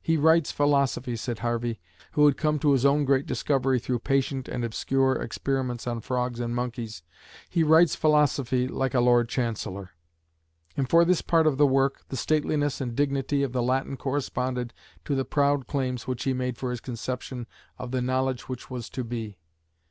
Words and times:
"He 0.00 0.16
writes 0.16 0.50
philosophy," 0.50 1.14
said 1.14 1.40
Harvey, 1.40 1.78
who 2.12 2.24
had 2.24 2.38
come 2.38 2.58
to 2.60 2.72
his 2.72 2.86
own 2.86 3.04
great 3.04 3.26
discovery 3.26 3.78
through 3.78 3.98
patient 3.98 4.48
and 4.48 4.64
obscure 4.64 5.16
experiments 5.16 5.86
on 5.86 6.00
frogs 6.00 6.40
and 6.40 6.54
monkeys 6.56 7.02
"he 7.50 7.62
writes 7.62 7.94
philosophy 7.94 8.66
like 8.66 8.94
a 8.94 9.00
Lord 9.00 9.28
Chancellor." 9.28 9.90
And 10.74 10.88
for 10.88 11.04
this 11.04 11.20
part 11.20 11.46
of 11.46 11.58
the 11.58 11.66
work, 11.66 12.00
the 12.08 12.16
stateliness 12.16 12.80
and 12.80 12.96
dignity 12.96 13.42
of 13.42 13.52
the 13.52 13.62
Latin 13.62 13.98
corresponded 13.98 14.72
to 15.04 15.14
the 15.14 15.26
proud 15.26 15.66
claims 15.66 16.06
which 16.06 16.24
he 16.24 16.32
made 16.32 16.56
for 16.56 16.70
his 16.70 16.80
conception 16.80 17.46
of 17.78 17.90
the 17.90 18.00
knowledge 18.00 18.48
which 18.48 18.70
was 18.70 18.88
to 18.88 19.04
be. 19.04 19.36